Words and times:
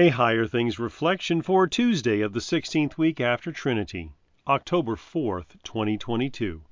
A 0.00 0.10
Higher 0.10 0.46
Things 0.46 0.78
Reflection 0.78 1.42
for 1.42 1.66
Tuesday 1.66 2.20
of 2.20 2.32
the 2.32 2.38
16th 2.38 2.96
week 2.96 3.20
after 3.20 3.50
Trinity, 3.50 4.12
October 4.46 4.94
4th, 4.94 5.60
2022. 5.64 6.62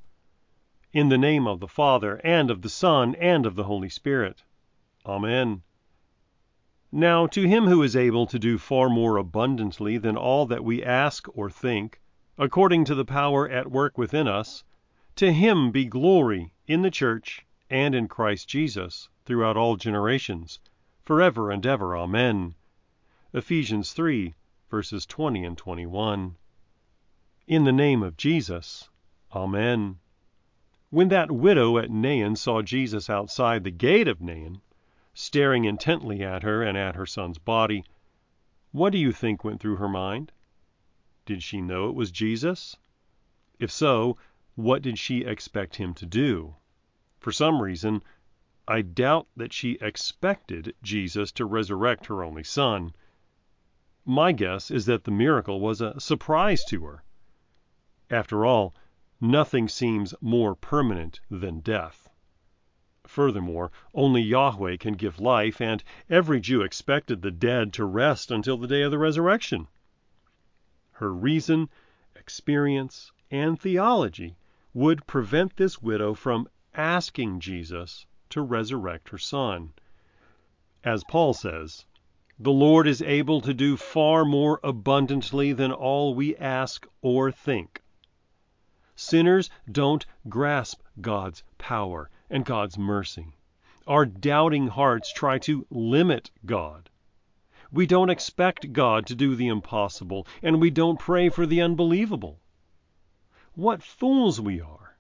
In 0.93 1.09
the 1.09 1.19
name 1.19 1.49
of 1.49 1.59
the 1.59 1.67
Father, 1.67 2.21
and 2.23 2.53
of 2.53 2.63
the 2.63 2.69
Son, 2.69 3.17
and 3.17 3.45
of 3.45 3.57
the 3.57 3.65
Holy 3.65 3.89
Spirit. 3.89 4.45
Amen. 5.05 5.63
Now 6.93 7.27
to 7.27 7.49
him 7.49 7.65
who 7.65 7.83
is 7.83 7.97
able 7.97 8.27
to 8.27 8.39
do 8.39 8.59
far 8.59 8.89
more 8.89 9.17
abundantly 9.17 9.99
than 9.99 10.17
all 10.17 10.47
that 10.47 10.63
we 10.63 10.85
ask 10.85 11.27
or 11.37 11.51
think, 11.51 12.01
according 12.39 12.85
to 12.85 12.95
the 12.95 13.05
power 13.05 13.49
at 13.49 13.73
work 13.73 13.99
within 13.99 14.29
us, 14.29 14.63
to 15.17 15.33
him 15.33 15.73
be 15.73 15.87
glory 15.87 16.53
in 16.69 16.83
the 16.83 16.93
church 16.93 17.45
and 17.69 17.93
in 17.93 18.07
Christ 18.07 18.49
Jesus 18.49 19.09
throughout 19.25 19.57
all 19.57 19.75
generations, 19.75 20.61
forever 21.05 21.51
and 21.51 21.67
ever. 21.67 21.97
Amen. 21.97 22.55
Ephesians 23.33 23.93
3, 23.93 24.35
verses 24.71 25.05
20 25.05 25.45
and 25.45 25.59
21. 25.59 26.37
In 27.49 27.65
the 27.65 27.73
name 27.73 28.03
of 28.05 28.17
Jesus. 28.17 28.89
Amen. 29.35 29.99
When 30.91 31.09
that 31.09 31.33
widow 31.33 31.77
at 31.77 31.91
Nain 31.91 32.37
saw 32.37 32.63
Jesus 32.63 33.11
outside 33.11 33.65
the 33.65 33.73
gate 33.73 34.07
of 34.07 34.21
Nain, 34.21 34.61
staring 35.13 35.65
intently 35.65 36.23
at 36.23 36.45
her 36.45 36.63
and 36.63 36.79
at 36.79 36.95
her 36.95 37.05
son's 37.05 37.39
body, 37.39 37.85
what 38.71 38.91
do 38.91 38.99
you 38.99 39.11
think 39.11 39.43
went 39.43 39.61
through 39.61 39.77
her 39.77 39.89
mind? 39.89 40.31
Did 41.25 41.43
she 41.43 41.61
know 41.61 41.89
it 41.89 41.97
was 41.97 42.13
Jesus? 42.13 42.77
If 43.59 43.73
so, 43.73 44.17
what 44.55 44.83
did 44.83 45.01
she 45.01 45.25
expect 45.25 45.77
him 45.77 45.95
to 45.95 46.07
do? 46.07 46.55
For 47.19 47.33
some 47.33 47.61
reason, 47.61 48.05
I 48.69 48.83
doubt 48.83 49.27
that 49.37 49.53
she 49.53 49.79
expected 49.81 50.75
Jesus 50.83 51.33
to 51.33 51.45
resurrect 51.45 52.07
her 52.07 52.23
only 52.23 52.45
son. 52.45 52.95
My 54.09 54.31
guess 54.31 54.71
is 54.71 54.87
that 54.87 55.03
the 55.03 55.11
miracle 55.11 55.59
was 55.59 55.81
a 55.81 55.99
surprise 55.99 56.65
to 56.67 56.85
her. 56.85 57.03
After 58.09 58.47
all, 58.47 58.73
nothing 59.21 59.69
seems 59.69 60.15
more 60.21 60.55
permanent 60.55 61.19
than 61.29 61.59
death. 61.59 62.09
Furthermore, 63.05 63.73
only 63.93 64.23
Yahweh 64.23 64.77
can 64.77 64.95
give 64.95 65.19
life, 65.19 65.61
and 65.61 65.83
every 66.09 66.39
Jew 66.39 66.63
expected 66.63 67.21
the 67.21 67.33
dead 67.33 67.73
to 67.73 67.85
rest 67.85 68.31
until 68.31 68.57
the 68.57 68.69
day 68.69 68.83
of 68.83 68.93
the 68.93 68.99
resurrection. 68.99 69.67
Her 70.93 71.13
reason, 71.13 71.69
experience, 72.15 73.11
and 73.29 73.61
theology 73.61 74.37
would 74.73 75.09
prevent 75.09 75.57
this 75.57 75.83
widow 75.83 76.15
from 76.15 76.49
asking 76.75 77.41
Jesus 77.41 78.07
to 78.31 78.41
resurrect 78.41 79.09
her 79.09 79.19
son. 79.19 79.73
As 80.85 81.03
Paul 81.03 81.35
says, 81.35 81.87
the 82.39 82.53
Lord 82.53 82.87
is 82.87 83.01
able 83.01 83.41
to 83.41 83.55
do 83.55 83.79
far 83.79 84.25
more 84.25 84.61
abundantly 84.63 85.55
than 85.55 85.73
all 85.73 86.15
we 86.15 86.37
ask 86.37 86.87
or 87.01 87.33
think. 87.33 87.83
Sinners 88.95 89.49
don't 89.71 90.05
grasp 90.29 90.83
God's 91.01 91.43
power 91.57 92.11
and 92.29 92.45
God's 92.45 92.77
mercy. 92.77 93.37
Our 93.87 94.05
doubting 94.05 94.69
hearts 94.69 95.13
try 95.13 95.39
to 95.41 95.67
limit 95.71 96.31
God. 96.45 96.91
We 97.73 97.87
don't 97.87 98.11
expect 98.11 98.73
God 98.73 99.07
to 99.07 99.15
do 99.15 99.35
the 99.35 99.49
impossible, 99.49 100.27
and 100.43 100.61
we 100.61 100.71
don't 100.71 100.99
pray 100.99 101.29
for 101.31 101.47
the 101.47 101.63
unbelievable. 101.63 102.41
What 103.55 103.83
fools 103.83 104.41
we 104.41 104.61
are! 104.61 104.97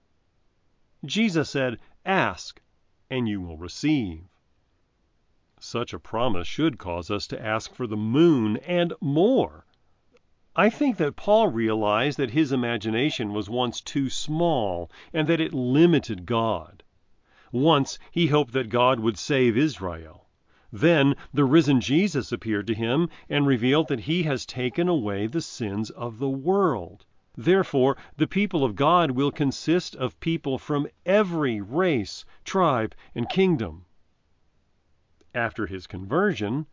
Jesus 1.05 1.51
said, 1.51 1.79
Ask, 2.05 2.61
and 3.11 3.29
you 3.29 3.41
will 3.41 3.59
receive. 3.59 4.25
Such 5.59 5.95
a 5.95 5.99
promise 5.99 6.47
should 6.47 6.77
cause 6.77 7.11
us 7.11 7.27
to 7.29 7.43
ask 7.43 7.75
for 7.75 7.87
the 7.87 7.97
moon 7.97 8.59
and 8.59 8.93
more. 9.01 9.65
I 10.55 10.69
think 10.69 10.99
that 10.99 11.17
Paul 11.17 11.49
realized 11.49 12.19
that 12.19 12.33
his 12.33 12.53
imagination 12.53 13.33
was 13.33 13.49
once 13.49 13.81
too 13.81 14.11
small 14.11 14.91
and 15.15 15.27
that 15.29 15.41
it 15.41 15.55
limited 15.55 16.27
God. 16.27 16.83
Once 17.53 17.99
he 18.11 18.27
hoped 18.27 18.53
that 18.53 18.69
God 18.69 19.01
would 19.01 19.17
save 19.17 19.57
Israel. 19.57 20.29
Then 20.71 21.17
the 21.33 21.47
risen 21.47 21.81
Jesus 21.81 22.33
appeared 22.33 22.67
to 22.67 22.75
him 22.75 23.09
and 23.31 23.47
revealed 23.47 23.89
that 23.89 24.01
he 24.01 24.25
has 24.25 24.45
taken 24.45 24.89
away 24.89 25.27
the 25.27 25.41
sins 25.41 25.89
of 25.89 26.19
the 26.19 26.29
world. 26.29 27.07
Therefore, 27.35 27.97
the 28.19 28.27
people 28.27 28.63
of 28.63 28.77
God 28.77 29.13
will 29.13 29.33
consist 29.33 29.97
of 29.97 30.21
people 30.21 30.59
from 30.59 30.87
every 31.07 31.63
race, 31.63 32.27
tribe, 32.45 32.95
and 33.15 33.27
kingdom. 33.27 33.86
After 35.39 35.67
his 35.67 35.87
conversion, 35.87 36.65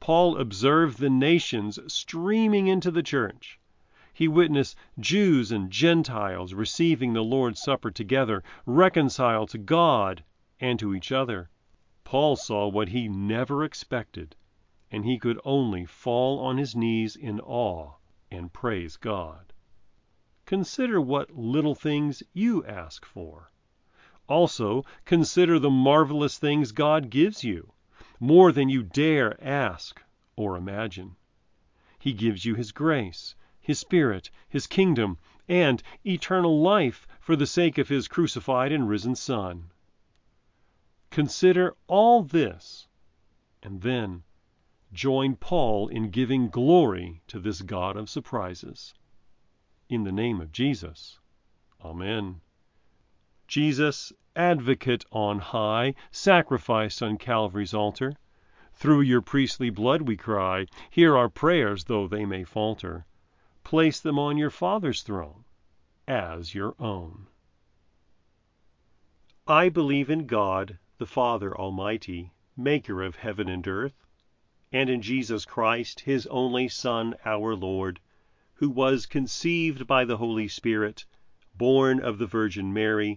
Paul 0.00 0.38
observed 0.38 1.00
the 1.00 1.10
nations 1.10 1.78
streaming 1.92 2.66
into 2.66 2.90
the 2.90 3.02
church. 3.02 3.60
He 4.14 4.26
witnessed 4.26 4.74
Jews 4.98 5.52
and 5.52 5.70
Gentiles 5.70 6.54
receiving 6.54 7.12
the 7.12 7.22
Lord's 7.22 7.60
Supper 7.60 7.90
together, 7.90 8.42
reconciled 8.64 9.50
to 9.50 9.58
God 9.58 10.24
and 10.58 10.78
to 10.78 10.94
each 10.94 11.12
other. 11.12 11.50
Paul 12.04 12.36
saw 12.36 12.66
what 12.68 12.88
he 12.88 13.06
never 13.06 13.62
expected, 13.62 14.34
and 14.90 15.04
he 15.04 15.18
could 15.18 15.38
only 15.44 15.84
fall 15.84 16.38
on 16.38 16.56
his 16.56 16.74
knees 16.74 17.16
in 17.16 17.38
awe 17.40 17.96
and 18.30 18.50
praise 18.50 18.96
God. 18.96 19.52
Consider 20.46 21.02
what 21.02 21.36
little 21.36 21.74
things 21.74 22.22
you 22.32 22.64
ask 22.64 23.04
for. 23.04 23.52
Also, 24.26 24.86
consider 25.04 25.58
the 25.58 25.68
marvelous 25.68 26.38
things 26.38 26.72
God 26.72 27.10
gives 27.10 27.44
you 27.44 27.74
more 28.20 28.52
than 28.52 28.68
you 28.68 28.82
dare 28.82 29.42
ask 29.44 30.02
or 30.36 30.56
imagine. 30.56 31.16
He 31.98 32.12
gives 32.12 32.44
you 32.44 32.54
His 32.54 32.72
grace, 32.72 33.34
His 33.60 33.78
Spirit, 33.78 34.30
His 34.48 34.66
kingdom, 34.66 35.18
and 35.48 35.82
eternal 36.04 36.60
life 36.60 37.06
for 37.20 37.36
the 37.36 37.46
sake 37.46 37.78
of 37.78 37.88
His 37.88 38.08
crucified 38.08 38.72
and 38.72 38.88
risen 38.88 39.14
Son. 39.14 39.70
Consider 41.10 41.74
all 41.86 42.22
this, 42.22 42.88
and 43.62 43.80
then 43.80 44.22
join 44.92 45.36
Paul 45.36 45.88
in 45.88 46.10
giving 46.10 46.48
glory 46.48 47.22
to 47.28 47.38
this 47.38 47.62
God 47.62 47.96
of 47.96 48.10
surprises. 48.10 48.94
In 49.88 50.04
the 50.04 50.12
name 50.12 50.40
of 50.40 50.52
Jesus. 50.52 51.18
Amen. 51.84 52.40
Jesus 53.46 54.12
Advocate 54.38 55.02
on 55.10 55.38
high, 55.38 55.94
Sacrificed 56.10 57.02
on 57.02 57.16
Calvary's 57.16 57.72
altar, 57.72 58.16
Through 58.74 59.00
your 59.00 59.22
priestly 59.22 59.70
blood 59.70 60.02
we 60.02 60.14
cry, 60.14 60.66
Hear 60.90 61.16
our 61.16 61.30
prayers 61.30 61.84
though 61.84 62.06
they 62.06 62.26
may 62.26 62.44
falter. 62.44 63.06
Place 63.64 63.98
them 63.98 64.18
on 64.18 64.36
your 64.36 64.50
Father's 64.50 65.02
throne 65.02 65.46
As 66.06 66.54
your 66.54 66.74
own. 66.78 67.28
I 69.46 69.70
believe 69.70 70.10
in 70.10 70.26
God, 70.26 70.78
the 70.98 71.06
Father 71.06 71.56
Almighty, 71.56 72.30
Maker 72.58 73.02
of 73.02 73.16
heaven 73.16 73.48
and 73.48 73.66
earth, 73.66 74.04
and 74.70 74.90
in 74.90 75.00
Jesus 75.00 75.46
Christ, 75.46 76.00
His 76.00 76.26
only 76.26 76.68
Son, 76.68 77.14
our 77.24 77.54
Lord, 77.56 78.00
who 78.56 78.68
was 78.68 79.06
conceived 79.06 79.86
by 79.86 80.04
the 80.04 80.18
Holy 80.18 80.46
Spirit, 80.46 81.06
born 81.54 82.00
of 82.00 82.18
the 82.18 82.26
Virgin 82.26 82.70
Mary 82.74 83.16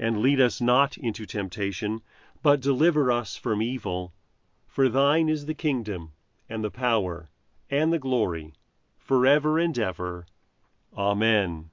and 0.00 0.22
lead 0.22 0.40
us 0.40 0.62
not 0.62 0.96
into 0.96 1.26
temptation, 1.26 2.00
but 2.42 2.62
deliver 2.62 3.12
us 3.12 3.36
from 3.36 3.60
evil. 3.60 4.14
For 4.66 4.88
thine 4.88 5.28
is 5.28 5.44
the 5.44 5.52
kingdom, 5.52 6.12
and 6.48 6.64
the 6.64 6.70
power, 6.70 7.28
and 7.68 7.92
the 7.92 7.98
glory, 7.98 8.54
forever 8.96 9.58
and 9.58 9.78
ever. 9.78 10.24
Amen. 10.96 11.68